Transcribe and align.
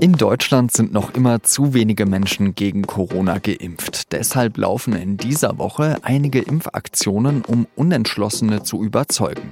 In 0.00 0.12
Deutschland 0.12 0.70
sind 0.70 0.92
noch 0.92 1.14
immer 1.14 1.42
zu 1.42 1.74
wenige 1.74 2.06
Menschen 2.06 2.54
gegen 2.54 2.82
Corona 2.82 3.38
geimpft. 3.38 4.12
Deshalb 4.12 4.56
laufen 4.56 4.92
in 4.92 5.16
dieser 5.16 5.58
Woche 5.58 5.96
einige 6.02 6.38
Impfaktionen, 6.38 7.44
um 7.44 7.66
Unentschlossene 7.74 8.62
zu 8.62 8.84
überzeugen. 8.84 9.50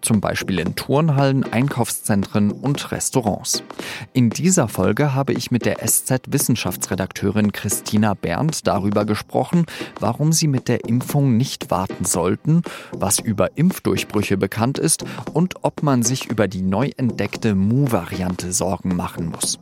Zum 0.00 0.20
Beispiel 0.20 0.60
in 0.60 0.76
Turnhallen, 0.76 1.42
Einkaufszentren 1.42 2.52
und 2.52 2.92
Restaurants. 2.92 3.64
In 4.12 4.30
dieser 4.30 4.68
Folge 4.68 5.14
habe 5.14 5.32
ich 5.32 5.50
mit 5.50 5.66
der 5.66 5.84
SZ-Wissenschaftsredakteurin 5.84 7.50
Christina 7.50 8.14
Berndt 8.14 8.68
darüber 8.68 9.04
gesprochen, 9.04 9.66
warum 9.98 10.30
sie 10.32 10.46
mit 10.46 10.68
der 10.68 10.84
Impfung 10.84 11.36
nicht 11.36 11.72
warten 11.72 12.04
sollten, 12.04 12.62
was 12.92 13.18
über 13.18 13.56
Impfdurchbrüche 13.56 14.36
bekannt 14.36 14.78
ist 14.78 15.04
und 15.32 15.56
ob 15.62 15.82
man 15.82 16.04
sich 16.04 16.26
über 16.26 16.46
die 16.46 16.62
neu 16.62 16.92
entdeckte 16.96 17.56
Mu-Variante 17.56 18.52
Sorgen 18.52 18.94
machen 18.94 19.30
muss. 19.30 19.58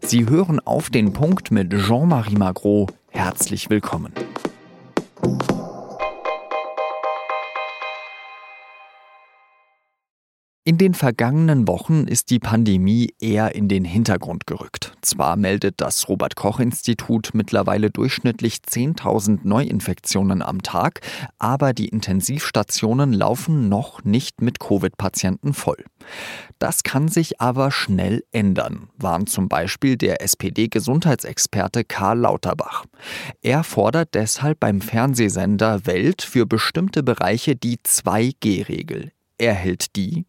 Sie 0.00 0.28
hören 0.28 0.60
auf 0.60 0.90
den 0.90 1.12
Punkt 1.12 1.50
mit 1.50 1.72
Jean-Marie 1.72 2.36
Magro. 2.36 2.86
Herzlich 3.10 3.68
willkommen. 3.70 4.12
In 10.68 10.76
den 10.76 10.92
vergangenen 10.92 11.66
Wochen 11.66 12.04
ist 12.06 12.28
die 12.28 12.40
Pandemie 12.40 13.14
eher 13.18 13.54
in 13.54 13.68
den 13.68 13.86
Hintergrund 13.86 14.46
gerückt. 14.46 14.92
Zwar 15.00 15.36
meldet 15.36 15.80
das 15.80 16.10
Robert 16.10 16.36
Koch 16.36 16.60
Institut 16.60 17.30
mittlerweile 17.32 17.90
durchschnittlich 17.90 18.58
10.000 18.68 19.38
Neuinfektionen 19.44 20.42
am 20.42 20.60
Tag, 20.60 21.00
aber 21.38 21.72
die 21.72 21.88
Intensivstationen 21.88 23.14
laufen 23.14 23.70
noch 23.70 24.04
nicht 24.04 24.42
mit 24.42 24.60
Covid-Patienten 24.60 25.54
voll. 25.54 25.82
Das 26.58 26.82
kann 26.82 27.08
sich 27.08 27.40
aber 27.40 27.70
schnell 27.70 28.22
ändern, 28.30 28.90
warnt 28.98 29.30
zum 29.30 29.48
Beispiel 29.48 29.96
der 29.96 30.20
SPD-Gesundheitsexperte 30.20 31.84
Karl 31.84 32.18
Lauterbach. 32.18 32.84
Er 33.40 33.64
fordert 33.64 34.10
deshalb 34.12 34.60
beim 34.60 34.82
Fernsehsender 34.82 35.86
Welt 35.86 36.20
für 36.20 36.44
bestimmte 36.44 37.02
Bereiche 37.02 37.56
die 37.56 37.78
2G-Regel. 37.78 39.12
Er 39.38 39.54
hält 39.54 39.94
die 39.96 40.26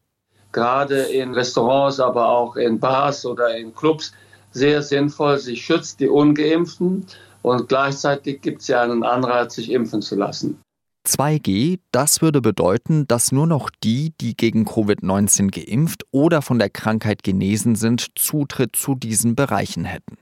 gerade 0.51 1.01
in 1.01 1.33
Restaurants, 1.33 1.99
aber 1.99 2.29
auch 2.29 2.55
in 2.55 2.79
Bars 2.79 3.25
oder 3.25 3.55
in 3.55 3.73
Clubs 3.73 4.13
sehr 4.51 4.81
sinnvoll. 4.81 5.37
Sie 5.37 5.55
schützt 5.55 5.99
die 5.99 6.07
ungeimpften 6.07 7.05
und 7.41 7.69
gleichzeitig 7.69 8.41
gibt 8.41 8.67
ja 8.67 8.81
einen 8.81 9.03
Anreiz, 9.03 9.55
sich 9.55 9.71
impfen 9.71 10.01
zu 10.01 10.15
lassen. 10.15 10.59
2G, 11.07 11.79
das 11.91 12.21
würde 12.21 12.41
bedeuten, 12.41 13.07
dass 13.07 13.31
nur 13.31 13.47
noch 13.47 13.69
die, 13.83 14.13
die 14.19 14.35
gegen 14.35 14.65
Covid-19 14.65 15.49
geimpft 15.49 16.03
oder 16.11 16.41
von 16.41 16.59
der 16.59 16.69
Krankheit 16.69 17.23
genesen 17.23 17.75
sind, 17.75 18.07
Zutritt 18.15 18.75
zu 18.75 18.95
diesen 18.95 19.35
Bereichen 19.35 19.85
hätten. 19.85 20.17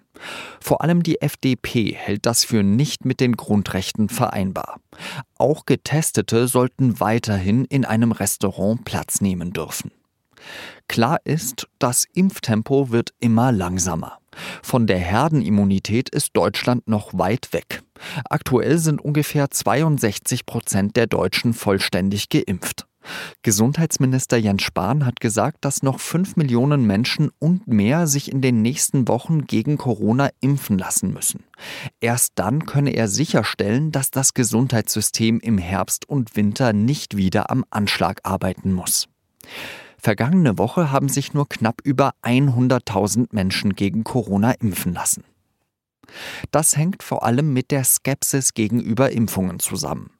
Vor 0.59 0.81
allem 0.81 1.03
die 1.03 1.22
FDP 1.22 1.94
hält 1.94 2.25
das 2.25 2.44
für 2.44 2.64
nicht 2.64 3.06
mit 3.06 3.19
den 3.19 3.34
Grundrechten 3.34 4.09
vereinbar. 4.09 4.80
Auch 5.38 5.66
Getestete 5.66 6.47
sollten 6.47 7.00
weiterhin 7.00 7.66
in 7.66 7.86
einem 7.86 8.12
Restaurant 8.12 8.86
Platz 8.86 9.22
nehmen 9.22 9.53
dürfen. 9.53 9.91
Klar 10.88 11.20
ist, 11.23 11.67
das 11.80 12.06
Impftempo 12.14 12.92
wird 12.92 13.14
immer 13.20 13.52
langsamer. 13.52 14.20
Von 14.62 14.88
der 14.88 15.00
Herdenimmunität 15.00 16.09
ist 16.09 16.31
Deutschland 16.34 16.88
noch 16.88 17.17
weit 17.17 17.53
weg. 17.53 17.81
Aktuell 18.30 18.78
sind 18.78 19.02
ungefähr 19.02 19.50
62 19.50 20.45
Prozent 20.45 20.95
der 20.95 21.08
Deutschen 21.08 21.53
vollständig 21.53 22.30
geimpft. 22.30 22.86
Gesundheitsminister 23.42 24.38
Jens 24.38 24.64
Spahn 24.64 25.06
hat 25.06 25.20
gesagt, 25.20 25.59
dass 25.62 25.84
noch 25.84 26.00
5 26.00 26.36
Millionen 26.36 26.86
Menschen 26.86 27.31
und 27.40 27.68
mehr 27.68 28.08
sich 28.08 28.31
in 28.31 28.42
den 28.42 28.62
nächsten 28.62 29.08
Wochen 29.08 29.45
gegen 29.45 29.78
Corona 29.78 30.30
impfen 30.42 30.78
lassen 30.78 31.14
müssen. 31.14 31.45
Erst 32.02 32.34
dann 32.35 32.66
könne 32.66 32.91
er 32.91 33.08
sicherstellen, 33.08 33.91
dass 33.91 34.12
das 34.12 34.34
Gesundheitssystem 34.34 35.40
im 35.40 35.58
Herbst 35.58 36.08
und 36.08 36.35
Winter 36.35 36.74
nicht 36.74 37.16
wieder 37.16 37.50
am 37.50 37.64
Anschlag 37.69 38.19
arbeiten 38.24 38.74
muss. 38.74 39.08
Vergangene 40.00 40.58
Woche 40.58 40.91
haben 40.91 41.09
sich 41.09 41.34
nur 41.34 41.50
knapp 41.50 41.81
über 41.84 42.13
100.000 42.24 43.28
Menschen 43.31 43.75
gegen 43.75 44.03
Corona 44.03 44.52
impfen 44.52 44.94
lassen. 44.94 45.24
Das 46.52 46.78
hängt 46.78 47.03
vor 47.03 47.24
allem 47.24 47.53
mit 47.53 47.72
der 47.72 47.84
Skepsis 47.84 48.53
gegenüber 48.53 49.12
Impfungen 49.12 49.59
zusammen. 49.59 50.12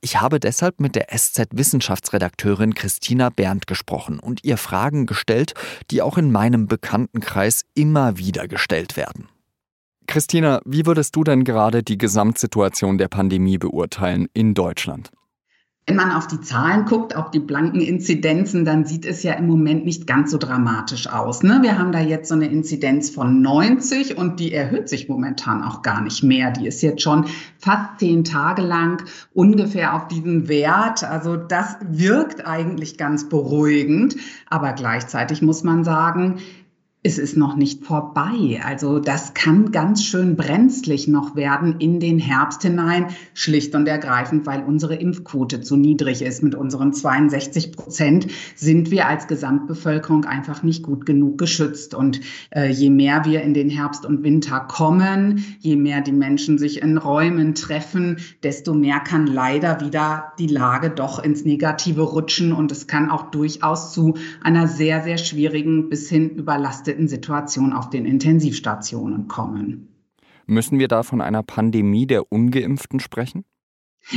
Ich 0.00 0.20
habe 0.20 0.40
deshalb 0.40 0.80
mit 0.80 0.94
der 0.94 1.08
SZ-Wissenschaftsredakteurin 1.16 2.74
Christina 2.74 3.30
Berndt 3.30 3.66
gesprochen 3.66 4.18
und 4.18 4.44
ihr 4.44 4.56
Fragen 4.56 5.06
gestellt, 5.06 5.54
die 5.90 6.02
auch 6.02 6.16
in 6.16 6.30
meinem 6.30 6.66
Bekanntenkreis 6.66 7.64
immer 7.74 8.18
wieder 8.18 8.48
gestellt 8.48 8.96
werden. 8.96 9.28
Christina, 10.06 10.60
wie 10.64 10.86
würdest 10.86 11.14
du 11.16 11.24
denn 11.24 11.44
gerade 11.44 11.82
die 11.82 11.98
Gesamtsituation 11.98 12.96
der 12.98 13.08
Pandemie 13.08 13.58
beurteilen 13.58 14.26
in 14.32 14.54
Deutschland? 14.54 15.10
Wenn 15.88 15.96
man 15.96 16.12
auf 16.12 16.26
die 16.26 16.42
Zahlen 16.42 16.84
guckt, 16.84 17.16
auch 17.16 17.30
die 17.30 17.40
blanken 17.40 17.80
Inzidenzen, 17.80 18.66
dann 18.66 18.84
sieht 18.84 19.06
es 19.06 19.22
ja 19.22 19.32
im 19.32 19.46
Moment 19.46 19.86
nicht 19.86 20.06
ganz 20.06 20.32
so 20.32 20.36
dramatisch 20.36 21.08
aus. 21.08 21.42
Ne? 21.42 21.60
Wir 21.62 21.78
haben 21.78 21.92
da 21.92 22.00
jetzt 22.00 22.28
so 22.28 22.34
eine 22.34 22.46
Inzidenz 22.46 23.08
von 23.08 23.40
90 23.40 24.18
und 24.18 24.38
die 24.38 24.52
erhöht 24.52 24.90
sich 24.90 25.08
momentan 25.08 25.62
auch 25.62 25.80
gar 25.80 26.02
nicht 26.02 26.22
mehr. 26.22 26.50
Die 26.50 26.66
ist 26.66 26.82
jetzt 26.82 27.00
schon 27.00 27.24
fast 27.56 28.00
zehn 28.00 28.22
Tage 28.22 28.60
lang 28.60 29.02
ungefähr 29.32 29.94
auf 29.94 30.08
diesem 30.08 30.46
Wert. 30.48 31.04
Also 31.04 31.36
das 31.36 31.78
wirkt 31.88 32.46
eigentlich 32.46 32.98
ganz 32.98 33.30
beruhigend. 33.30 34.16
Aber 34.50 34.74
gleichzeitig 34.74 35.40
muss 35.40 35.64
man 35.64 35.84
sagen, 35.84 36.36
es 37.04 37.16
ist 37.16 37.36
noch 37.36 37.54
nicht 37.54 37.84
vorbei. 37.84 38.60
Also 38.64 38.98
das 38.98 39.32
kann 39.32 39.70
ganz 39.70 40.02
schön 40.02 40.34
brenzlig 40.34 41.06
noch 41.06 41.36
werden 41.36 41.76
in 41.78 42.00
den 42.00 42.18
Herbst 42.18 42.62
hinein, 42.62 43.06
schlicht 43.34 43.76
und 43.76 43.86
ergreifend, 43.86 44.46
weil 44.46 44.64
unsere 44.64 44.96
Impfquote 44.96 45.60
zu 45.60 45.76
niedrig 45.76 46.22
ist. 46.22 46.42
Mit 46.42 46.56
unseren 46.56 46.92
62 46.92 47.70
Prozent 47.70 48.26
sind 48.56 48.90
wir 48.90 49.06
als 49.06 49.28
Gesamtbevölkerung 49.28 50.24
einfach 50.24 50.64
nicht 50.64 50.82
gut 50.82 51.06
genug 51.06 51.38
geschützt. 51.38 51.94
Und 51.94 52.20
äh, 52.50 52.68
je 52.68 52.90
mehr 52.90 53.24
wir 53.24 53.42
in 53.42 53.54
den 53.54 53.70
Herbst 53.70 54.04
und 54.04 54.24
Winter 54.24 54.58
kommen, 54.58 55.44
je 55.60 55.76
mehr 55.76 56.00
die 56.00 56.10
Menschen 56.10 56.58
sich 56.58 56.82
in 56.82 56.98
Räumen 56.98 57.54
treffen, 57.54 58.16
desto 58.42 58.74
mehr 58.74 58.98
kann 58.98 59.28
leider 59.28 59.80
wieder 59.80 60.32
die 60.40 60.48
Lage 60.48 60.90
doch 60.90 61.22
ins 61.22 61.44
Negative 61.44 62.02
rutschen. 62.02 62.52
Und 62.52 62.72
es 62.72 62.88
kann 62.88 63.08
auch 63.08 63.30
durchaus 63.30 63.92
zu 63.92 64.14
einer 64.42 64.66
sehr, 64.66 65.04
sehr 65.04 65.18
schwierigen 65.18 65.88
bis 65.88 66.08
hin 66.08 66.30
überlasteten 66.30 66.87
belasteten 66.88 67.08
Situation 67.08 67.72
auf 67.72 67.90
den 67.90 68.06
Intensivstationen 68.06 69.28
kommen. 69.28 69.88
Müssen 70.46 70.78
wir 70.78 70.88
da 70.88 71.02
von 71.02 71.20
einer 71.20 71.42
Pandemie 71.42 72.06
der 72.06 72.32
ungeimpften 72.32 73.00
sprechen? 73.00 73.44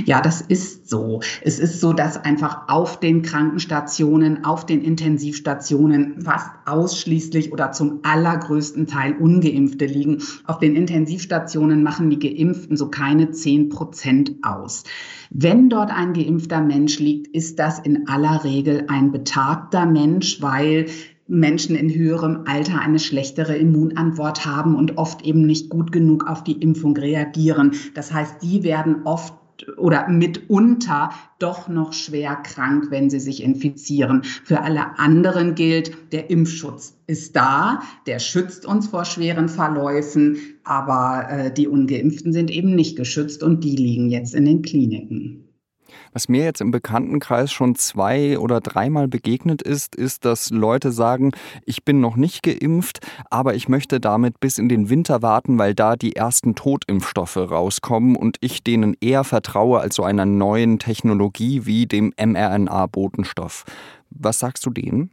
Ja, 0.06 0.22
das 0.22 0.40
ist 0.40 0.88
so. 0.88 1.20
Es 1.42 1.60
ist 1.60 1.82
so, 1.82 1.92
dass 1.92 2.16
einfach 2.16 2.70
auf 2.70 3.02
den 3.02 3.24
Krankenstationen, 3.24 4.46
auf 4.46 4.66
den 4.66 4.82
Intensivstationen 4.82 6.22
fast 6.22 6.50
ausschließlich 6.66 7.52
oder 7.52 7.74
zum 7.74 8.00
allergrößten 8.04 8.88
Teil 8.88 9.18
ungeimpfte 9.18 9.88
liegen. 9.88 10.24
Auf 10.46 10.60
den 10.60 10.78
Intensivstationen 10.78 11.84
machen 11.84 12.10
die 12.10 12.20
Geimpften 12.20 12.78
so 12.78 12.90
keine 12.90 13.32
zehn 13.32 13.68
Prozent 13.68 14.36
aus. 14.44 14.86
Wenn 15.30 15.70
dort 15.70 15.92
ein 15.92 16.14
geimpfter 16.14 16.62
Mensch 16.62 17.00
liegt, 17.00 17.28
ist 17.36 17.60
das 17.60 17.80
in 17.80 18.08
aller 18.08 18.46
Regel 18.46 18.86
ein 18.88 19.12
betagter 19.12 19.86
Mensch, 19.86 20.42
weil 20.42 20.86
Menschen 21.32 21.78
in 21.78 21.94
höherem 21.94 22.42
Alter 22.46 22.80
eine 22.80 23.00
schlechtere 23.00 23.56
Immunantwort 23.56 24.46
haben 24.46 24.76
und 24.76 24.98
oft 24.98 25.26
eben 25.26 25.46
nicht 25.46 25.70
gut 25.70 25.94
genug 25.94 26.28
auf 26.28 26.44
die 26.44 26.62
Impfung 26.62 26.96
reagieren. 26.98 27.72
Das 27.96 28.14
heißt, 28.14 28.44
die 28.44 28.64
werden 28.64 29.04
oft 29.06 29.34
oder 29.78 30.10
mitunter 30.10 31.12
doch 31.40 31.70
noch 31.70 31.94
schwer 31.94 32.36
krank, 32.36 32.88
wenn 32.90 33.10
sie 33.10 33.20
sich 33.20 33.44
infizieren. 33.44 34.24
Für 34.24 34.62
alle 34.62 35.00
anderen 35.00 35.56
gilt, 35.56 35.96
der 36.12 36.30
Impfschutz 36.30 36.98
ist 37.08 37.36
da, 37.36 37.82
der 38.08 38.20
schützt 38.20 38.66
uns 38.66 38.88
vor 38.88 39.06
schweren 39.06 39.50
Verläufen, 39.50 40.38
aber 40.64 41.28
äh, 41.30 41.54
die 41.54 41.68
ungeimpften 41.68 42.34
sind 42.34 42.52
eben 42.52 42.76
nicht 42.76 42.98
geschützt 42.98 43.44
und 43.44 43.64
die 43.64 43.76
liegen 43.76 44.10
jetzt 44.10 44.36
in 44.36 44.46
den 44.46 44.64
Kliniken. 44.64 45.51
Was 46.14 46.28
mir 46.28 46.44
jetzt 46.44 46.60
im 46.60 46.72
Bekanntenkreis 46.72 47.52
schon 47.52 47.76
zwei 47.76 48.38
oder 48.38 48.60
dreimal 48.60 49.08
begegnet 49.08 49.62
ist, 49.62 49.96
ist, 49.96 50.26
dass 50.26 50.50
Leute 50.50 50.92
sagen, 50.92 51.32
ich 51.66 51.86
bin 51.86 52.02
noch 52.02 52.18
nicht 52.18 52.44
geimpft, 52.44 53.00
aber 53.30 53.56
ich 53.56 53.70
möchte 53.70 54.02
damit 54.02 54.40
bis 54.42 54.58
in 54.58 54.68
den 54.68 54.90
Winter 54.90 55.22
warten, 55.22 55.58
weil 55.58 55.74
da 55.74 55.96
die 55.96 56.16
ersten 56.16 56.56
Totimpfstoffe 56.56 57.38
rauskommen 57.38 58.18
und 58.18 58.38
ich 58.42 58.64
denen 58.64 58.98
eher 59.00 59.24
vertraue 59.24 59.80
als 59.80 59.96
so 59.96 60.04
einer 60.04 60.26
neuen 60.26 60.80
Technologie 60.80 61.66
wie 61.66 61.86
dem 61.86 62.14
mRNA-Botenstoff. 62.18 63.64
Was 64.10 64.40
sagst 64.40 64.66
du 64.66 64.70
denen? 64.70 65.12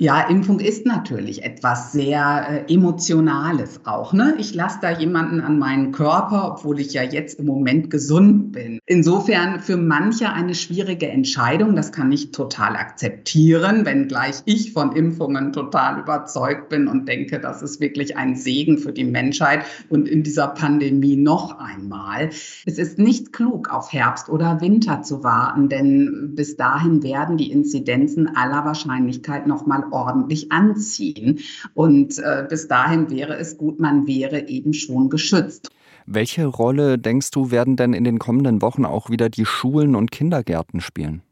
Ja, 0.00 0.20
Impfung 0.28 0.60
ist 0.60 0.86
natürlich 0.86 1.42
etwas 1.42 1.90
sehr 1.90 2.64
äh, 2.68 2.72
Emotionales 2.72 3.80
auch. 3.82 4.12
Ne? 4.12 4.36
Ich 4.38 4.54
lasse 4.54 4.78
da 4.80 4.96
jemanden 4.96 5.40
an 5.40 5.58
meinen 5.58 5.90
Körper, 5.90 6.52
obwohl 6.52 6.78
ich 6.78 6.92
ja 6.92 7.02
jetzt 7.02 7.40
im 7.40 7.46
Moment 7.46 7.90
gesund 7.90 8.52
bin. 8.52 8.78
Insofern 8.86 9.58
für 9.58 9.76
manche 9.76 10.30
eine 10.32 10.54
schwierige 10.54 11.08
Entscheidung. 11.08 11.74
Das 11.74 11.90
kann 11.90 12.12
ich 12.12 12.30
total 12.30 12.76
akzeptieren, 12.76 13.84
wenngleich 13.86 14.36
ich 14.44 14.72
von 14.72 14.92
Impfungen 14.92 15.52
total 15.52 15.98
überzeugt 15.98 16.68
bin 16.68 16.86
und 16.86 17.08
denke, 17.08 17.40
das 17.40 17.62
ist 17.62 17.80
wirklich 17.80 18.16
ein 18.16 18.36
Segen 18.36 18.78
für 18.78 18.92
die 18.92 19.02
Menschheit 19.02 19.64
und 19.88 20.08
in 20.08 20.22
dieser 20.22 20.46
Pandemie 20.46 21.16
noch 21.16 21.58
einmal. 21.58 22.30
Es 22.66 22.78
ist 22.78 23.00
nicht 23.00 23.32
klug, 23.32 23.70
auf 23.70 23.92
Herbst 23.92 24.28
oder 24.28 24.60
Winter 24.60 25.02
zu 25.02 25.24
warten, 25.24 25.68
denn 25.68 26.34
bis 26.36 26.56
dahin 26.56 27.02
werden 27.02 27.36
die 27.36 27.50
Inzidenzen 27.50 28.36
aller 28.36 28.64
Wahrscheinlichkeit 28.64 29.48
noch 29.48 29.66
ordentlich 29.92 30.52
anziehen. 30.52 31.40
Und 31.74 32.18
äh, 32.18 32.46
bis 32.48 32.68
dahin 32.68 33.10
wäre 33.10 33.36
es 33.36 33.56
gut, 33.58 33.80
man 33.80 34.06
wäre 34.06 34.48
eben 34.48 34.72
schon 34.72 35.10
geschützt. 35.10 35.70
Welche 36.06 36.46
Rolle, 36.46 36.98
denkst 36.98 37.30
du, 37.32 37.50
werden 37.50 37.76
denn 37.76 37.92
in 37.92 38.04
den 38.04 38.18
kommenden 38.18 38.62
Wochen 38.62 38.86
auch 38.86 39.10
wieder 39.10 39.28
die 39.28 39.44
Schulen 39.44 39.94
und 39.94 40.10
Kindergärten 40.10 40.80
spielen? 40.80 41.22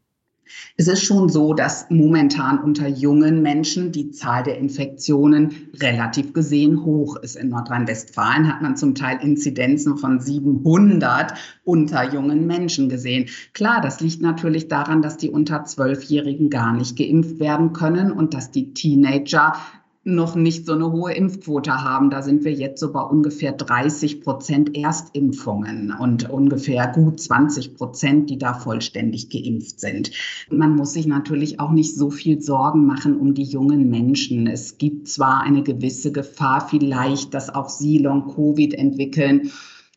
Es 0.75 0.87
ist 0.87 1.03
schon 1.03 1.29
so, 1.29 1.53
dass 1.53 1.89
momentan 1.89 2.59
unter 2.59 2.87
jungen 2.87 3.41
Menschen 3.41 3.91
die 3.91 4.11
Zahl 4.11 4.43
der 4.43 4.57
Infektionen 4.57 5.69
relativ 5.79 6.33
gesehen 6.33 6.83
hoch 6.85 7.15
ist. 7.17 7.35
In 7.35 7.49
Nordrhein-Westfalen 7.49 8.47
hat 8.47 8.61
man 8.61 8.75
zum 8.75 8.95
Teil 8.95 9.19
Inzidenzen 9.21 9.97
von 9.97 10.19
700 10.19 11.33
unter 11.63 12.13
jungen 12.13 12.47
Menschen 12.47 12.89
gesehen. 12.89 13.29
Klar, 13.53 13.81
das 13.81 13.99
liegt 13.99 14.21
natürlich 14.21 14.67
daran, 14.67 15.01
dass 15.01 15.17
die 15.17 15.29
unter 15.29 15.65
Zwölfjährigen 15.65 16.49
gar 16.49 16.73
nicht 16.73 16.97
geimpft 16.97 17.39
werden 17.39 17.73
können 17.73 18.11
und 18.11 18.33
dass 18.33 18.51
die 18.51 18.73
Teenager 18.73 19.53
noch 20.07 20.35
nicht 20.35 20.65
so 20.65 20.73
eine 20.73 20.91
hohe 20.91 21.13
Impfquote 21.13 21.83
haben. 21.83 22.09
Da 22.09 22.21
sind 22.21 22.45
wir 22.45 22.53
jetzt 22.53 22.79
so 22.79 22.91
bei 22.91 23.01
ungefähr 23.01 23.51
30 23.51 24.21
Prozent 24.21 24.75
Erstimpfungen 24.75 25.93
und 25.99 26.29
ungefähr 26.29 26.87
gut 26.87 27.19
20 27.19 27.75
Prozent, 27.75 28.29
die 28.29 28.37
da 28.37 28.53
vollständig 28.53 29.29
geimpft 29.29 29.81
sind. 29.81 30.11
Man 30.49 30.75
muss 30.75 30.93
sich 30.93 31.07
natürlich 31.07 31.59
auch 31.59 31.71
nicht 31.71 31.95
so 31.95 32.09
viel 32.09 32.41
Sorgen 32.41 32.85
machen 32.85 33.17
um 33.17 33.33
die 33.33 33.43
jungen 33.43 33.89
Menschen. 33.89 34.47
Es 34.47 34.77
gibt 34.77 35.09
zwar 35.09 35.43
eine 35.43 35.61
gewisse 35.61 36.11
Gefahr 36.11 36.65
vielleicht, 36.67 37.33
dass 37.33 37.53
auch 37.53 37.67
sie 37.67 37.97
Long-Covid 37.97 38.73
entwickeln, 38.75 39.51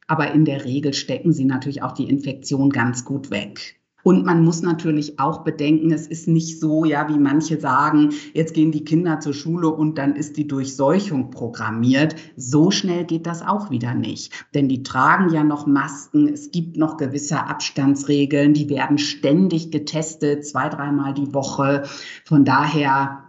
aber 0.08 0.32
in 0.32 0.44
der 0.44 0.64
Regel 0.64 0.92
stecken 0.92 1.32
sie 1.32 1.44
natürlich 1.44 1.84
auch 1.84 1.92
die 1.92 2.08
Infektion 2.08 2.70
ganz 2.70 3.04
gut 3.04 3.30
weg. 3.30 3.79
Und 4.02 4.24
man 4.24 4.44
muss 4.44 4.62
natürlich 4.62 5.18
auch 5.18 5.44
bedenken, 5.44 5.92
es 5.92 6.06
ist 6.06 6.28
nicht 6.28 6.60
so, 6.60 6.84
ja, 6.84 7.08
wie 7.08 7.18
manche 7.18 7.60
sagen, 7.60 8.10
jetzt 8.32 8.54
gehen 8.54 8.72
die 8.72 8.84
Kinder 8.84 9.20
zur 9.20 9.34
Schule 9.34 9.68
und 9.68 9.98
dann 9.98 10.16
ist 10.16 10.36
die 10.36 10.46
Durchseuchung 10.46 11.30
programmiert. 11.30 12.16
So 12.36 12.70
schnell 12.70 13.04
geht 13.04 13.26
das 13.26 13.42
auch 13.42 13.70
wieder 13.70 13.94
nicht. 13.94 14.32
Denn 14.54 14.68
die 14.68 14.82
tragen 14.82 15.32
ja 15.32 15.44
noch 15.44 15.66
Masken, 15.66 16.28
es 16.28 16.50
gibt 16.50 16.76
noch 16.76 16.96
gewisse 16.96 17.46
Abstandsregeln, 17.46 18.54
die 18.54 18.68
werden 18.68 18.98
ständig 18.98 19.70
getestet, 19.70 20.46
zwei, 20.46 20.68
dreimal 20.68 21.14
die 21.14 21.34
Woche. 21.34 21.84
Von 22.24 22.44
daher 22.44 23.24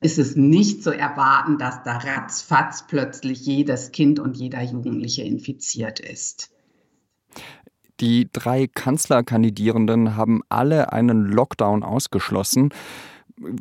ist 0.00 0.18
es 0.18 0.36
nicht 0.36 0.82
zu 0.82 0.90
erwarten, 0.90 1.58
dass 1.58 1.82
da 1.82 1.96
ratzfatz 1.96 2.86
plötzlich 2.86 3.46
jedes 3.46 3.92
Kind 3.92 4.20
und 4.20 4.36
jeder 4.36 4.62
Jugendliche 4.62 5.22
infiziert 5.22 6.00
ist. 6.00 6.50
Die 8.00 8.28
drei 8.32 8.66
Kanzlerkandidierenden 8.66 10.16
haben 10.16 10.42
alle 10.48 10.92
einen 10.92 11.24
Lockdown 11.24 11.82
ausgeschlossen. 11.82 12.70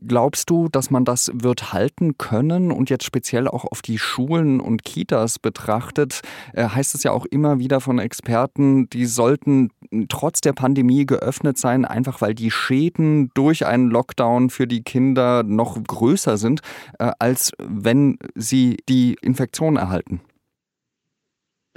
Glaubst 0.07 0.49
du, 0.49 0.69
dass 0.69 0.89
man 0.89 1.03
das 1.03 1.29
wird 1.33 1.73
halten 1.73 2.17
können 2.17 2.71
und 2.71 2.89
jetzt 2.89 3.03
speziell 3.03 3.47
auch 3.49 3.65
auf 3.65 3.81
die 3.81 3.97
Schulen 3.97 4.61
und 4.61 4.85
Kitas 4.85 5.37
betrachtet, 5.37 6.21
äh, 6.53 6.69
heißt 6.69 6.95
es 6.95 7.03
ja 7.03 7.11
auch 7.11 7.25
immer 7.25 7.59
wieder 7.59 7.81
von 7.81 7.99
Experten, 7.99 8.89
die 8.89 9.05
sollten 9.05 9.71
trotz 10.07 10.39
der 10.39 10.53
Pandemie 10.53 11.05
geöffnet 11.05 11.57
sein, 11.57 11.83
einfach 11.83 12.21
weil 12.21 12.33
die 12.33 12.51
Schäden 12.51 13.31
durch 13.33 13.65
einen 13.65 13.89
Lockdown 13.89 14.49
für 14.49 14.65
die 14.65 14.81
Kinder 14.81 15.43
noch 15.43 15.81
größer 15.83 16.38
sind, 16.38 16.61
äh, 16.99 17.11
als 17.19 17.51
wenn 17.57 18.17
sie 18.33 18.77
die 18.88 19.17
Infektion 19.21 19.75
erhalten. 19.75 20.21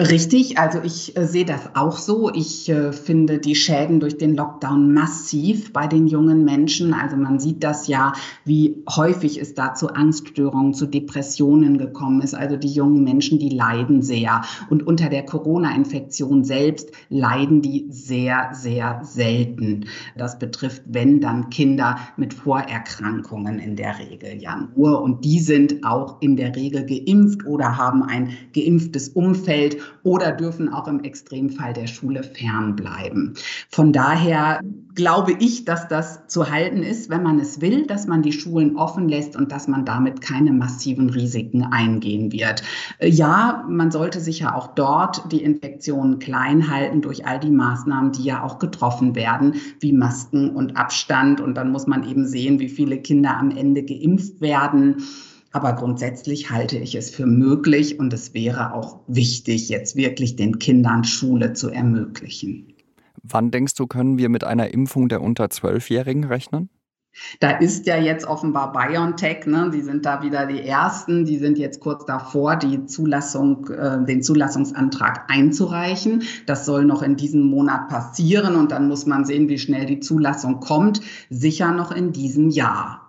Richtig, 0.01 0.59
also 0.59 0.79
ich 0.85 1.17
äh, 1.17 1.27
sehe 1.27 1.45
das 1.45 1.75
auch 1.75 1.99
so. 1.99 2.33
Ich 2.33 2.69
äh, 2.69 2.93
finde 2.93 3.41
die 3.41 3.57
Schäden 3.57 3.99
durch 3.99 4.17
den 4.17 4.37
Lockdown 4.37 4.95
massiv 4.95 5.73
bei 5.73 5.89
den 5.89 6.07
jungen 6.07 6.45
Menschen. 6.45 6.95
Also 6.95 7.17
man 7.17 7.41
sieht 7.41 7.65
das 7.65 7.89
ja, 7.89 8.13
wie 8.45 8.85
häufig 8.89 9.41
es 9.41 9.55
da 9.55 9.75
zu 9.75 9.89
Angststörungen, 9.89 10.73
zu 10.73 10.87
Depressionen 10.87 11.79
gekommen 11.79 12.21
ist. 12.21 12.37
Also 12.37 12.57
die 12.57 12.69
jungen 12.69 13.03
Menschen, 13.03 13.41
die 13.41 13.49
leiden 13.49 14.01
sehr. 14.01 14.43
Und 14.71 14.87
unter 14.87 15.09
der 15.09 15.25
Corona-Infektion 15.25 16.45
selbst 16.45 16.93
leiden 17.09 17.61
die 17.61 17.89
sehr, 17.91 18.51
sehr 18.53 19.01
selten. 19.03 19.87
Das 20.17 20.39
betrifft, 20.39 20.83
wenn 20.87 21.21
dann 21.21 21.51
Kinder 21.51 21.99
mit 22.17 22.35
Vorerkrankungen 22.35 23.59
in 23.59 23.75
der 23.75 23.99
Regel 23.99 24.41
ja 24.41 24.69
nur. 24.77 25.03
Und 25.03 25.25
die 25.25 25.41
sind 25.41 25.85
auch 25.85 26.23
in 26.23 26.37
der 26.37 26.55
Regel 26.55 26.87
geimpft 26.87 27.45
oder 27.47 27.77
haben 27.77 28.05
ein 28.05 28.31
geimpftes 28.55 29.09
Umfeld 29.09 29.88
oder 30.03 30.33
dürfen 30.33 30.73
auch 30.73 30.89
im 30.89 31.03
Extremfall 31.03 31.73
der 31.73 31.87
Schule 31.87 32.23
fernbleiben. 32.23 33.35
Von 33.71 33.93
daher 33.93 34.61
glaube 34.99 35.33
ich, 35.39 35.65
dass 35.65 35.87
das 35.87 36.27
zu 36.27 36.51
halten 36.51 36.83
ist, 36.83 37.09
wenn 37.09 37.23
man 37.23 37.39
es 37.39 37.61
will, 37.61 37.87
dass 37.87 38.09
man 38.09 38.23
die 38.23 38.33
Schulen 38.33 38.77
offen 38.77 39.09
lässt 39.09 39.37
und 39.37 39.53
dass 39.53 39.69
man 39.69 39.85
damit 39.85 40.21
keine 40.21 40.51
massiven 40.53 41.09
Risiken 41.09 41.63
eingehen 41.63 42.33
wird. 42.33 42.65
Äh, 42.99 43.09
ja, 43.09 43.65
man 43.69 43.93
sollte 43.93 44.19
sich 44.19 44.41
ja 44.41 44.55
auch 44.55 44.75
dort 44.75 45.31
die 45.31 45.43
Infektionen 45.43 46.19
klein 46.19 46.69
halten 46.69 47.01
durch 47.01 47.27
all 47.27 47.39
die 47.39 47.51
Maßnahmen, 47.51 48.11
die 48.11 48.25
ja 48.25 48.43
auch 48.43 48.59
getroffen 48.59 49.15
werden, 49.15 49.55
wie 49.79 49.93
Masken 49.93 50.51
und 50.51 50.77
Abstand. 50.77 51.41
Und 51.41 51.55
dann 51.55 51.71
muss 51.71 51.87
man 51.87 52.09
eben 52.09 52.27
sehen, 52.27 52.59
wie 52.59 52.69
viele 52.69 52.99
Kinder 52.99 53.37
am 53.37 53.51
Ende 53.51 53.85
geimpft 53.85 54.41
werden. 54.41 55.05
Aber 55.53 55.75
grundsätzlich 55.75 56.51
halte 56.51 56.79
ich 56.79 56.95
es 56.95 57.11
für 57.11 57.27
möglich 57.27 57.99
und 57.99 58.13
es 58.13 58.35
wäre 58.35 58.75
auch 58.75 59.01
wichtig, 59.07 59.69
jetzt 59.69 59.97
wirklich 59.97 60.37
den 60.37 60.59
Kindern 60.59 61.05
Schule 61.05 61.55
zu 61.55 61.71
ermöglichen. 61.71 62.75
Wann 63.23 63.51
denkst 63.51 63.75
du, 63.75 63.87
können 63.87 64.19
wir 64.19 64.29
mit 64.29 64.45
einer 64.45 64.73
Impfung 64.73 65.09
der 65.09 65.23
unter 65.23 65.51
Zwölfjährigen 65.51 66.25
rechnen? 66.25 66.69
Da 67.41 67.51
ist 67.51 67.87
ja 67.87 67.97
jetzt 67.97 68.27
offenbar 68.27 68.73
BioNTech, 68.73 69.47
ne? 69.47 69.71
die 69.73 69.81
sind 69.81 70.07
da 70.07 70.23
wieder 70.23 70.47
die 70.47 70.63
Ersten, 70.63 71.25
die 71.25 71.39
sind 71.39 71.59
jetzt 71.59 71.81
kurz 71.81 72.05
davor, 72.05 72.57
die 72.57 72.87
Zulassung, 72.87 73.67
äh, 73.71 74.05
den 74.05 74.23
Zulassungsantrag 74.23 75.25
einzureichen. 75.29 76.23
Das 76.47 76.65
soll 76.65 76.85
noch 76.85 77.03
in 77.03 77.17
diesem 77.17 77.43
Monat 77.43 77.89
passieren 77.89 78.55
und 78.55 78.71
dann 78.71 78.87
muss 78.87 79.07
man 79.07 79.25
sehen, 79.25 79.49
wie 79.49 79.59
schnell 79.59 79.87
die 79.87 80.01
Zulassung 80.01 80.61
kommt. 80.61 81.01
Sicher 81.29 81.73
noch 81.73 81.91
in 81.91 82.13
diesem 82.13 82.51
Jahr. 82.51 83.08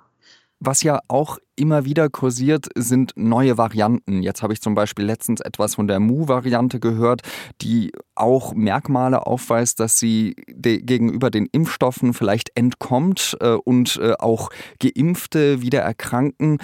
Was 0.61 0.83
ja 0.83 0.99
auch 1.07 1.37
immer 1.55 1.85
wieder 1.85 2.09
kursiert, 2.09 2.67
sind 2.75 3.13
neue 3.15 3.57
Varianten. 3.57 4.21
Jetzt 4.21 4.43
habe 4.43 4.51
ich 4.51 4.61
zum 4.61 4.75
Beispiel 4.75 5.05
letztens 5.05 5.39
etwas 5.39 5.75
von 5.75 5.87
der 5.87 6.01
Mu-Variante 6.01 6.81
gehört, 6.81 7.21
die 7.61 7.93
auch 8.15 8.53
Merkmale 8.53 9.25
aufweist, 9.25 9.79
dass 9.79 9.99
sie 9.99 10.35
gegenüber 10.47 11.31
den 11.31 11.47
Impfstoffen 11.49 12.13
vielleicht 12.13 12.57
entkommt 12.57 13.37
äh, 13.39 13.51
und 13.53 13.99
äh, 14.01 14.15
auch 14.19 14.49
Geimpfte 14.79 15.61
wieder 15.61 15.79
erkranken. 15.79 16.57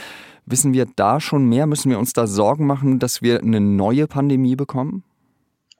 Wissen 0.45 0.73
wir 0.73 0.87
da 0.97 1.21
schon 1.21 1.45
mehr? 1.45 1.65
Müssen 1.65 1.89
wir 1.89 1.97
uns 1.97 2.11
da 2.11 2.27
Sorgen 2.27 2.65
machen, 2.65 2.99
dass 2.99 3.21
wir 3.21 3.41
eine 3.41 3.61
neue 3.61 4.07
Pandemie 4.07 4.57
bekommen? 4.57 5.03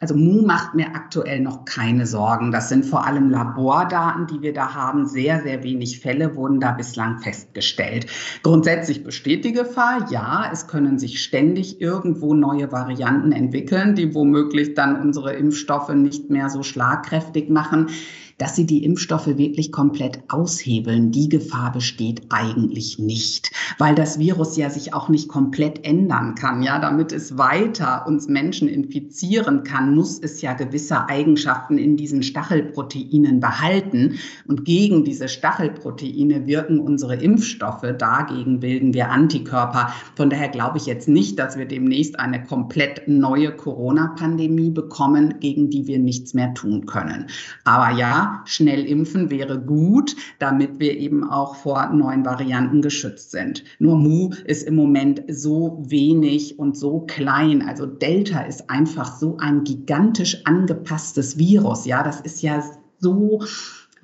Also 0.06 0.18
Mu 0.18 0.44
macht 0.44 0.76
mir 0.76 0.94
aktuell 0.94 1.40
noch 1.40 1.66
keine 1.66 2.06
Sorgen. 2.06 2.52
Das 2.52 2.70
sind 2.70 2.86
vor 2.86 3.08
allem 3.08 3.32
Labordaten, 3.32 4.28
die 4.28 4.40
wir 4.44 4.54
da 4.54 4.76
haben. 4.76 5.08
Sehr, 5.08 5.42
sehr 5.42 5.64
wenig 5.64 6.00
Fälle 6.00 6.36
wurden 6.36 6.60
da 6.60 6.74
bislang 6.74 7.18
festgestellt. 7.18 8.06
Grundsätzlich 8.44 9.04
besteht 9.04 9.46
die 9.46 9.52
Gefahr, 9.52 10.06
ja, 10.12 10.48
es 10.54 10.68
können 10.68 11.00
sich 11.00 11.24
ständig 11.24 11.82
irgendwo 11.82 12.36
neue 12.36 12.72
Varianten 12.72 13.32
entwickeln, 13.32 13.96
die 13.96 14.14
womöglich 14.14 14.76
dann 14.76 15.02
unsere 15.02 15.34
Impfstoffe 15.34 15.90
nicht 15.96 16.30
mehr 16.30 16.52
so 16.52 16.62
schlagkräftig 16.62 17.50
machen 17.50 17.88
dass 18.38 18.56
sie 18.56 18.66
die 18.66 18.84
Impfstoffe 18.84 19.28
wirklich 19.28 19.72
komplett 19.72 20.20
aushebeln. 20.28 21.12
Die 21.12 21.30
Gefahr 21.30 21.72
besteht 21.72 22.24
eigentlich 22.30 23.00
nicht, 23.00 23.52
weil 23.78 23.96
das 23.96 24.20
Virus 24.20 24.58
ja 24.58 24.70
sich 24.70 24.94
auch 24.94 25.10
nicht 25.10 25.30
komplett 25.30 25.86
ändern 25.86 26.36
kann. 26.36 26.62
Ja, 26.62 26.80
damit 26.80 27.12
es 27.12 27.38
weiter 27.38 28.06
uns 28.08 28.28
Menschen 28.28 28.68
infizieren 28.68 29.64
kann, 29.64 29.96
muss 29.96 30.20
es 30.20 30.42
ja 30.42 30.54
gewisse 30.54 31.08
Eigenschaften 31.08 31.78
in 31.78 31.96
diesen 31.96 32.24
Stachelproteinen 32.24 33.40
behalten. 33.40 34.20
Und 34.48 34.66
gegen 34.66 35.06
diese 35.06 35.28
Stachelproteine 35.28 36.46
wirken 36.46 36.80
unsere 36.80 37.16
Impfstoffe. 37.16 37.86
Dagegen 37.98 38.60
bilden 38.60 38.94
wir 38.94 39.12
Antikörper. 39.12 39.94
Von 40.16 40.30
daher 40.30 40.50
glaube 40.50 40.78
ich 40.78 40.86
jetzt 40.86 41.08
nicht, 41.08 41.40
dass 41.40 41.58
wir 41.58 41.66
demnächst 41.66 42.20
eine 42.20 42.44
komplett 42.44 43.08
neue 43.08 43.52
Corona-Pandemie 43.52 44.72
bekommen, 44.72 45.36
gegen 45.40 45.70
die 45.70 45.88
wir 45.88 46.00
nichts 46.00 46.34
mehr 46.34 46.54
tun 46.54 46.86
können. 46.86 47.28
Aber 47.64 47.96
ja, 47.98 48.25
schnell 48.46 48.86
impfen 48.86 49.30
wäre 49.30 49.60
gut, 49.60 50.16
damit 50.40 50.80
wir 50.80 50.98
eben 50.98 51.24
auch 51.24 51.56
vor 51.56 51.90
neuen 51.94 52.26
Varianten 52.26 52.82
geschützt 52.82 53.32
sind. 53.32 53.64
Nur 53.80 53.98
Mu 53.98 54.32
ist 54.46 54.68
im 54.68 54.76
Moment 54.76 55.24
so 55.30 55.84
wenig 55.88 56.60
und 56.60 56.78
so 56.78 57.02
klein. 57.02 57.62
Also 57.62 57.86
Delta 57.86 58.42
ist 58.42 58.70
einfach 58.70 59.16
so 59.16 59.38
ein 59.38 59.64
gigantisch 59.64 60.42
angepasstes 60.46 61.38
Virus. 61.38 61.86
Ja, 61.86 62.04
das 62.04 62.22
ist 62.22 62.42
ja 62.42 62.64
so 63.00 63.42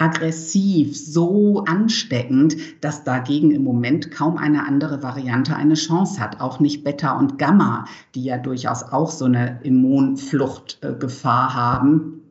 aggressiv, 0.02 0.98
so 0.98 1.64
ansteckend, 1.66 2.58
dass 2.82 3.04
dagegen 3.04 3.52
im 3.52 3.64
Moment 3.64 4.12
kaum 4.12 4.38
eine 4.38 4.66
andere 4.66 5.04
Variante 5.04 5.56
eine 5.56 5.76
Chance 5.76 6.20
hat. 6.20 6.42
Auch 6.42 6.60
nicht 6.60 6.84
Beta 6.84 7.18
und 7.18 7.38
Gamma, 7.38 7.86
die 8.16 8.24
ja 8.24 8.38
durchaus 8.38 8.84
auch 8.84 9.12
so 9.12 9.26
eine 9.26 9.60
Immunfluchtgefahr 9.64 11.54
haben. 11.54 12.22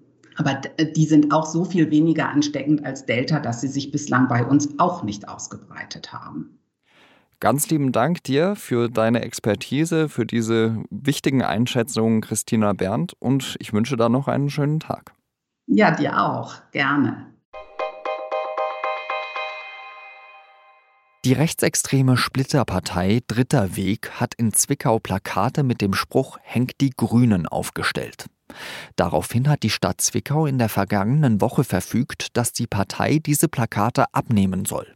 Aber 0.40 0.54
die 0.54 1.04
sind 1.04 1.34
auch 1.34 1.44
so 1.44 1.66
viel 1.66 1.90
weniger 1.90 2.30
ansteckend 2.30 2.82
als 2.82 3.04
Delta, 3.04 3.40
dass 3.40 3.60
sie 3.60 3.68
sich 3.68 3.90
bislang 3.90 4.26
bei 4.26 4.42
uns 4.42 4.70
auch 4.78 5.02
nicht 5.02 5.28
ausgebreitet 5.28 6.14
haben. 6.14 6.58
Ganz 7.40 7.68
lieben 7.68 7.92
Dank 7.92 8.24
dir 8.24 8.56
für 8.56 8.88
deine 8.88 9.20
Expertise, 9.20 10.08
für 10.08 10.24
diese 10.24 10.82
wichtigen 10.88 11.42
Einschätzungen, 11.42 12.22
Christina 12.22 12.72
Berndt, 12.72 13.12
und 13.18 13.56
ich 13.58 13.74
wünsche 13.74 13.98
da 13.98 14.08
noch 14.08 14.28
einen 14.28 14.48
schönen 14.48 14.80
Tag. 14.80 15.12
Ja, 15.66 15.90
dir 15.90 16.18
auch. 16.18 16.54
Gerne. 16.72 17.26
Die 21.26 21.34
rechtsextreme 21.34 22.16
Splitterpartei 22.16 23.20
Dritter 23.26 23.76
Weg 23.76 24.12
hat 24.12 24.32
in 24.36 24.54
Zwickau 24.54 25.00
Plakate 25.00 25.64
mit 25.64 25.82
dem 25.82 25.92
Spruch 25.92 26.38
Hängt 26.40 26.80
die 26.80 26.92
Grünen 26.96 27.46
aufgestellt. 27.46 28.24
Daraufhin 28.96 29.48
hat 29.48 29.62
die 29.62 29.70
Stadt 29.70 30.00
Zwickau 30.00 30.46
in 30.46 30.58
der 30.58 30.68
vergangenen 30.68 31.40
Woche 31.40 31.64
verfügt, 31.64 32.36
dass 32.36 32.52
die 32.52 32.66
Partei 32.66 33.18
diese 33.18 33.48
Plakate 33.48 34.12
abnehmen 34.12 34.64
soll. 34.64 34.86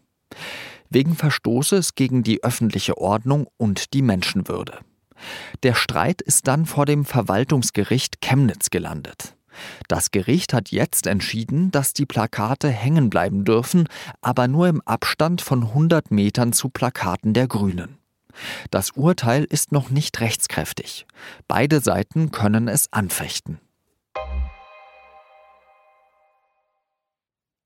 Wegen 0.91 1.15
Verstoßes 1.15 1.95
gegen 1.95 2.23
die 2.23 2.43
öffentliche 2.43 2.99
Ordnung 2.99 3.47
und 3.57 3.95
die 3.95 4.03
Menschenwürde. 4.03 4.79
Der 5.63 5.75
Streit 5.75 6.23
ist 6.23 6.47
dann 6.49 6.67
vor 6.67 6.87
dem 6.87 7.05
Verwaltungsgericht 7.05 8.21
Chemnitz 8.21 8.71
gelandet. 8.71 9.37
Das 9.89 10.11
Gericht 10.11 10.53
hat 10.53 10.71
jetzt 10.71 11.07
entschieden, 11.07 11.71
dass 11.71 11.93
die 11.93 12.07
Plakate 12.07 12.69
hängen 12.69 13.11
bleiben 13.11 13.45
dürfen, 13.45 13.89
aber 14.21 14.49
nur 14.49 14.69
im 14.69 14.81
Abstand 14.83 15.41
von 15.41 15.63
100 15.63 16.11
Metern 16.11 16.53
zu 16.53 16.69
Plakaten 16.69 17.35
der 17.35 17.47
Grünen. 17.47 17.99
Das 18.71 18.91
Urteil 18.93 19.45
ist 19.45 19.73
noch 19.73 19.91
nicht 19.91 20.21
rechtskräftig. 20.21 21.07
Beide 21.49 21.81
Seiten 21.81 22.31
können 22.31 22.69
es 22.69 22.93
anfechten. 22.93 23.61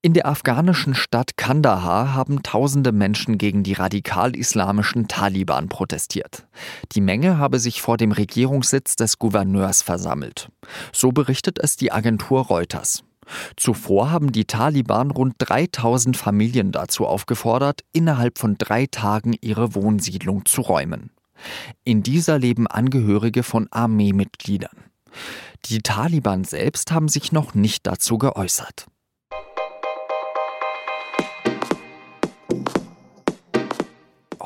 In 0.00 0.12
der 0.14 0.26
afghanischen 0.26 0.94
Stadt 0.94 1.36
Kandahar 1.36 2.14
haben 2.14 2.44
tausende 2.44 2.92
Menschen 2.92 3.36
gegen 3.36 3.64
die 3.64 3.72
radikal-islamischen 3.72 5.08
Taliban 5.08 5.68
protestiert. 5.68 6.46
Die 6.92 7.00
Menge 7.00 7.38
habe 7.38 7.58
sich 7.58 7.82
vor 7.82 7.96
dem 7.96 8.12
Regierungssitz 8.12 8.94
des 8.94 9.18
Gouverneurs 9.18 9.82
versammelt. 9.82 10.50
So 10.92 11.10
berichtet 11.10 11.58
es 11.58 11.76
die 11.76 11.90
Agentur 11.90 12.46
Reuters. 12.46 13.02
Zuvor 13.56 14.10
haben 14.10 14.32
die 14.32 14.44
Taliban 14.44 15.10
rund 15.10 15.34
3000 15.38 16.16
Familien 16.16 16.72
dazu 16.72 17.06
aufgefordert, 17.06 17.82
innerhalb 17.92 18.38
von 18.38 18.56
drei 18.58 18.86
Tagen 18.86 19.34
ihre 19.40 19.74
Wohnsiedlung 19.74 20.44
zu 20.46 20.62
räumen. 20.62 21.10
In 21.84 22.02
dieser 22.02 22.38
leben 22.38 22.66
Angehörige 22.66 23.42
von 23.42 23.68
Armeemitgliedern. 23.70 24.84
Die 25.66 25.80
Taliban 25.80 26.44
selbst 26.44 26.92
haben 26.92 27.08
sich 27.08 27.32
noch 27.32 27.54
nicht 27.54 27.86
dazu 27.86 28.18
geäußert. 28.18 28.86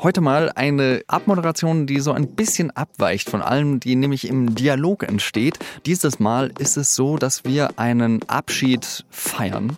Heute 0.03 0.19
mal 0.19 0.51
eine 0.53 1.01
Abmoderation, 1.07 1.87
die 1.87 2.01
so 2.01 2.11
ein 2.11 2.27
bisschen 2.27 2.71
abweicht 2.71 3.29
von 3.29 3.41
allem, 3.41 3.79
die 3.79 3.95
nämlich 3.95 4.27
im 4.27 4.53
Dialog 4.53 5.03
entsteht. 5.03 5.59
Dieses 5.85 6.19
Mal 6.19 6.51
ist 6.59 6.75
es 6.75 6.93
so, 6.93 7.15
dass 7.15 7.45
wir 7.45 7.79
einen 7.79 8.21
Abschied 8.27 9.05
feiern. 9.09 9.77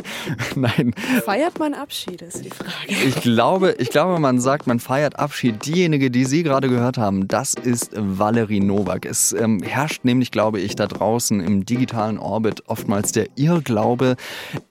Nein. 0.56 0.92
Feiert 1.24 1.58
man 1.58 1.72
Abschied, 1.72 2.20
ist 2.20 2.44
die 2.44 2.50
Frage. 2.50 2.70
Ich 2.86 3.22
glaube, 3.22 3.76
ich 3.78 3.88
glaube, 3.88 4.20
man 4.20 4.40
sagt, 4.40 4.66
man 4.66 4.78
feiert 4.78 5.18
Abschied. 5.18 5.64
Diejenige, 5.64 6.10
die 6.10 6.26
Sie 6.26 6.42
gerade 6.42 6.68
gehört 6.68 6.98
haben, 6.98 7.26
das 7.26 7.54
ist 7.54 7.92
Valerie 7.96 8.60
Nowak. 8.60 9.06
Es 9.06 9.32
ähm, 9.32 9.62
herrscht 9.62 10.04
nämlich, 10.04 10.30
glaube 10.30 10.60
ich, 10.60 10.76
da 10.76 10.86
draußen 10.86 11.40
im 11.40 11.64
digitalen 11.64 12.18
Orbit 12.18 12.64
oftmals 12.66 13.12
der 13.12 13.28
Irrglaube, 13.36 14.16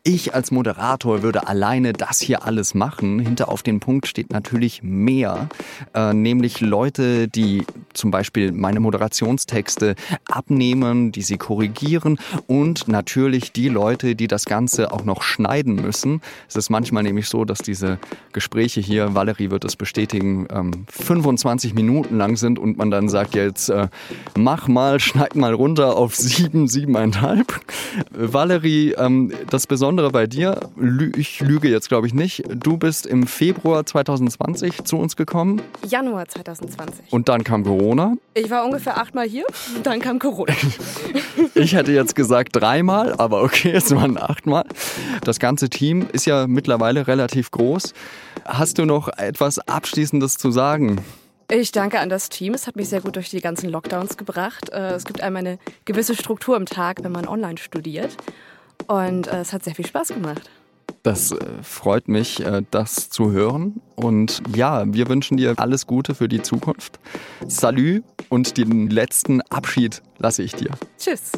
ich 0.03 0.36
als 0.36 0.51
Moderator 0.51 1.24
würde 1.24 1.48
alleine 1.48 1.93
das 1.93 2.20
hier 2.20 2.46
alles 2.46 2.75
machen. 2.75 3.17
Hinter 3.17 3.50
auf 3.50 3.63
den 3.63 3.79
Punkt 3.79 4.05
steht 4.05 4.31
natürlich 4.31 4.84
mehr, 4.91 5.50
äh, 5.93 6.13
nämlich 6.13 6.62
Leute, 6.62 7.27
die 7.27 7.65
zum 7.93 8.12
Beispiel 8.12 8.51
meine 8.51 8.79
Moderationstexte 8.79 9.95
abnehmen, 10.27 11.12
die 11.12 11.21
sie 11.21 11.38
korrigieren 11.38 12.19
und 12.48 12.88
natürlich 12.88 13.51
die 13.51 13.69
Leute, 13.69 14.15
die 14.15 14.27
das 14.27 14.45
Ganze 14.45 14.91
auch 14.91 15.03
noch 15.03 15.24
schneiden 15.24 15.75
müssen. 15.75 16.21
Es 16.48 16.55
ist 16.55 16.69
manchmal 16.69 17.03
nämlich 17.03 17.27
so, 17.27 17.45
dass 17.45 17.60
diese 17.60 18.00
Gespräche 18.33 18.81
hier, 18.81 19.15
Valerie 19.15 19.51
wird 19.51 19.65
es 19.65 19.75
bestätigen, 19.75 20.48
ähm, 20.51 20.86
25 20.89 21.74
Minuten 21.74 22.17
lang 22.17 22.36
sind 22.36 22.60
und 22.60 22.77
man 22.77 22.91
dann 22.91 23.10
sagt 23.10 23.36
jetzt, 23.36 23.69
äh, 23.69 23.88
mach 24.38 24.67
mal, 24.67 25.00
schneid 25.00 25.36
mal 25.36 25.53
runter 25.53 25.95
auf 25.95 26.15
sieben, 26.15 26.67
siebeneinhalb. 26.67 27.60
Valerie, 28.12 28.93
ähm, 28.98 29.31
das 29.50 29.67
Besondere 29.67 30.12
bei 30.12 30.27
dir, 30.27 30.69
ich 31.15 31.39
lüge 31.39 31.69
jetzt 31.69 31.89
glaube 31.89 32.07
ich 32.07 32.13
nicht, 32.13 32.43
du 32.53 32.77
bist 32.77 33.05
im 33.05 33.27
Februar 33.27 33.86
2020 33.86 34.80
zu 34.83 34.97
uns 34.97 35.15
gekommen? 35.15 35.61
Januar 35.88 36.27
2020. 36.27 37.11
Und 37.11 37.29
dann 37.29 37.43
kam 37.43 37.63
Corona? 37.63 38.15
Ich 38.33 38.50
war 38.50 38.65
ungefähr 38.65 38.97
achtmal 38.97 39.27
hier, 39.27 39.45
dann 39.83 40.00
kam 40.00 40.19
Corona. 40.19 40.53
ich 41.55 41.73
hätte 41.73 41.91
jetzt 41.91 42.15
gesagt 42.15 42.55
dreimal, 42.55 43.13
aber 43.17 43.43
okay, 43.43 43.71
es 43.71 43.93
waren 43.95 44.17
achtmal. 44.17 44.65
Das 45.23 45.39
ganze 45.39 45.69
Team 45.69 46.07
ist 46.11 46.25
ja 46.25 46.47
mittlerweile 46.47 47.07
relativ 47.07 47.51
groß. 47.51 47.93
Hast 48.45 48.77
du 48.77 48.85
noch 48.85 49.07
etwas 49.17 49.59
Abschließendes 49.59 50.38
zu 50.38 50.51
sagen? 50.51 51.01
Ich 51.50 51.73
danke 51.73 52.00
an 52.00 52.07
das 52.07 52.29
Team. 52.29 52.53
Es 52.53 52.65
hat 52.65 52.77
mich 52.77 52.88
sehr 52.88 53.01
gut 53.01 53.17
durch 53.17 53.29
die 53.29 53.41
ganzen 53.41 53.69
Lockdowns 53.69 54.15
gebracht. 54.15 54.69
Äh, 54.69 54.93
es 54.93 55.03
gibt 55.03 55.21
einem 55.21 55.35
eine 55.35 55.59
gewisse 55.83 56.15
Struktur 56.15 56.55
im 56.55 56.65
Tag, 56.65 57.03
wenn 57.03 57.11
man 57.11 57.27
online 57.27 57.57
studiert. 57.57 58.15
Und 58.88 59.27
äh, 59.27 59.41
es 59.41 59.51
hat 59.51 59.63
sehr 59.63 59.75
viel 59.75 59.85
Spaß 59.85 60.09
gemacht. 60.09 60.50
Das 61.03 61.31
äh, 61.31 61.38
freut 61.63 62.08
mich, 62.08 62.46
äh, 62.46 62.62
das 62.70 63.10
zu 63.10 63.31
hören. 63.31 63.81
Und 63.96 64.41
ja, 64.55 64.84
wir 64.86 65.10
wünschen 65.10 65.38
dir 65.38 65.55
alles 65.58 65.88
Gute 65.88 66.15
für 66.15 66.27
die 66.27 66.41
Zukunft. 66.41 67.00
Salü 67.48 68.03
und 68.29 68.58
den 68.58 68.89
letzten 68.89 69.41
Abschied 69.41 70.01
lasse 70.20 70.43
ich 70.43 70.53
dir. 70.53 70.72
Tschüss. 70.98 71.31